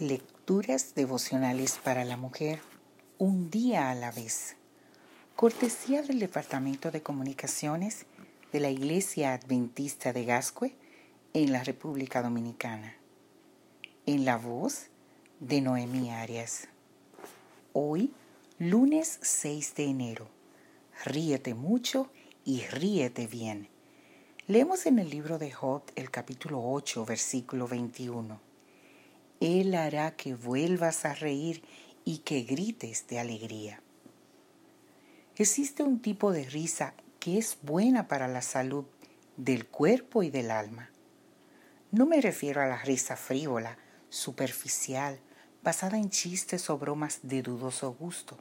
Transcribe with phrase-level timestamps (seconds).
[0.00, 2.60] Lecturas devocionales para la mujer,
[3.18, 4.54] un día a la vez.
[5.34, 8.06] Cortesía del Departamento de Comunicaciones
[8.52, 10.76] de la Iglesia Adventista de Gascue
[11.34, 12.94] en la República Dominicana.
[14.06, 14.86] En la voz
[15.40, 16.68] de Noemí Arias.
[17.72, 18.12] Hoy,
[18.60, 20.28] lunes 6 de enero.
[21.04, 22.08] Ríete mucho
[22.44, 23.68] y ríete bien.
[24.46, 28.47] Leemos en el libro de Job el capítulo 8, versículo 21.
[29.40, 31.62] Él hará que vuelvas a reír
[32.04, 33.82] y que grites de alegría.
[35.36, 38.84] Existe un tipo de risa que es buena para la salud
[39.36, 40.90] del cuerpo y del alma.
[41.90, 43.78] No me refiero a la risa frívola,
[44.08, 45.20] superficial,
[45.62, 48.38] basada en chistes o bromas de dudoso gusto.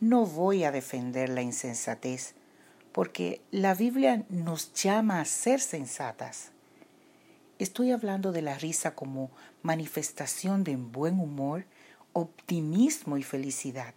[0.00, 2.34] No voy a defender la insensatez,
[2.92, 6.52] porque la Biblia nos llama a ser sensatas.
[7.58, 11.64] Estoy hablando de la risa como manifestación de buen humor,
[12.12, 13.94] optimismo y felicidad,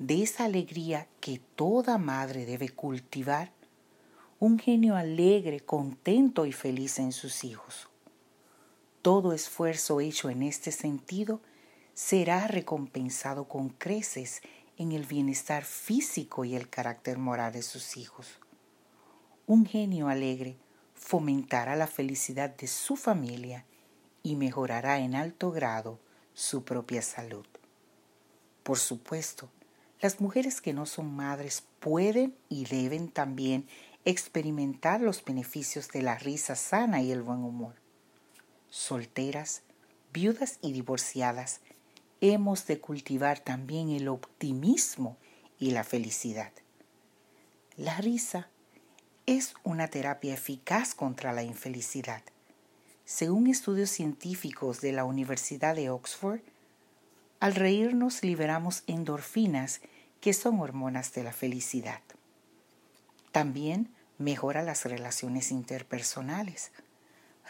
[0.00, 3.52] de esa alegría que toda madre debe cultivar,
[4.40, 7.88] un genio alegre, contento y feliz en sus hijos.
[9.02, 11.40] Todo esfuerzo hecho en este sentido
[11.94, 14.42] será recompensado con creces
[14.78, 18.40] en el bienestar físico y el carácter moral de sus hijos.
[19.46, 20.56] Un genio alegre
[21.04, 23.66] fomentará la felicidad de su familia
[24.22, 26.00] y mejorará en alto grado
[26.32, 27.44] su propia salud.
[28.62, 29.50] Por supuesto,
[30.00, 33.68] las mujeres que no son madres pueden y deben también
[34.06, 37.74] experimentar los beneficios de la risa sana y el buen humor.
[38.70, 39.60] Solteras,
[40.10, 41.60] viudas y divorciadas,
[42.22, 45.18] hemos de cultivar también el optimismo
[45.58, 46.52] y la felicidad.
[47.76, 48.48] La risa
[49.26, 52.22] es una terapia eficaz contra la infelicidad.
[53.06, 56.40] Según estudios científicos de la Universidad de Oxford,
[57.40, 59.80] al reírnos liberamos endorfinas
[60.20, 62.00] que son hormonas de la felicidad.
[63.32, 66.70] También mejora las relaciones interpersonales.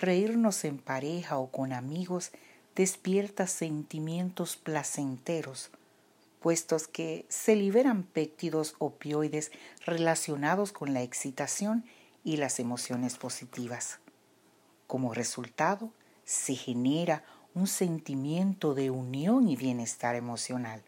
[0.01, 2.31] Reírnos en pareja o con amigos
[2.75, 5.71] despierta sentimientos placenteros
[6.93, 9.51] que se liberan péptidos opioides
[9.87, 11.87] relacionados con la excitación
[12.23, 13.99] y las emociones positivas.
[14.87, 15.91] Como resultado,
[16.25, 20.83] se genera un sentimiento de unión y bienestar emocional.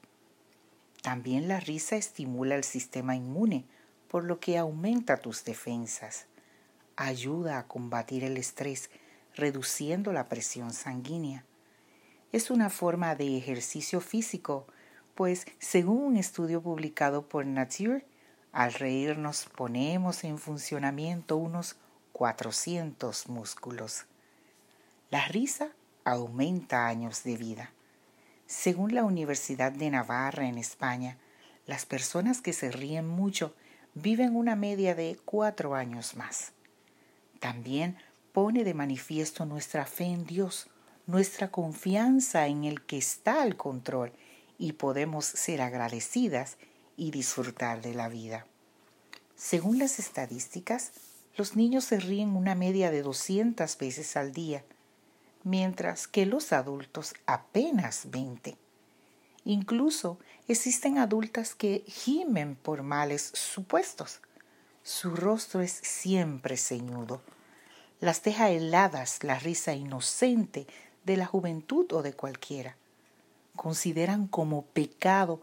[1.03, 3.65] También la risa estimula el sistema inmune,
[4.09, 6.27] por lo que aumenta tus defensas.
[6.97, 8.91] Ayuda a combatir el estrés,
[9.35, 11.45] reduciendo la presión sanguínea.
[12.31, 14.67] Es una forma de ejercicio físico
[15.17, 18.05] pues según un estudio publicado por Nature,
[18.53, 21.77] al reírnos ponemos en funcionamiento unos
[22.13, 24.05] 400 músculos.
[25.11, 25.71] La risa
[26.05, 27.73] aumenta años de vida.
[28.47, 31.17] Según la Universidad de Navarra en España,
[31.67, 33.55] las personas que se ríen mucho
[33.95, 36.53] viven una media de cuatro años más.
[37.41, 37.97] También
[38.33, 40.69] pone de manifiesto nuestra fe en Dios,
[41.07, 44.13] nuestra confianza en el que está al control
[44.59, 46.57] y podemos ser agradecidas
[46.97, 48.47] y disfrutar de la vida.
[49.37, 50.93] Según las estadísticas,
[51.37, 54.65] los niños se ríen una media de 200 veces al día,
[55.45, 58.57] mientras que los adultos apenas 20.
[59.45, 60.19] Incluso
[60.49, 64.21] existen adultas que gimen por males supuestos.
[64.83, 67.21] Su rostro es siempre ceñudo.
[68.01, 70.67] Las deja heladas la risa inocente
[71.05, 72.77] de la juventud o de cualquiera
[73.57, 75.41] consideran como pecado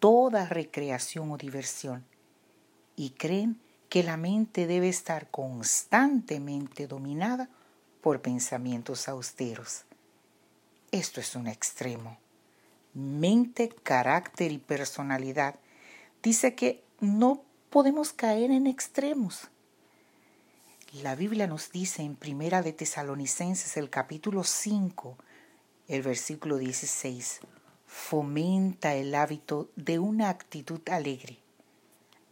[0.00, 2.04] toda recreación o diversión
[2.96, 7.48] y creen que la mente debe estar constantemente dominada
[8.00, 9.84] por pensamientos austeros.
[10.90, 12.18] Esto es un extremo.
[12.94, 15.56] Mente, carácter y personalidad
[16.22, 19.48] dice que no podemos caer en extremos.
[21.02, 25.16] La Biblia nos dice en Primera de Tesalonicenses el capítulo 5,
[25.90, 27.40] el versículo 16,
[27.84, 31.40] fomenta el hábito de una actitud alegre.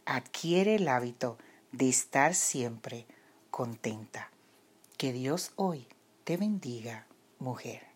[0.05, 1.37] Adquiere el hábito
[1.73, 3.05] de estar siempre
[3.51, 4.31] contenta.
[4.95, 5.87] Que Dios hoy
[6.23, 7.05] te bendiga,
[7.37, 7.88] mujer.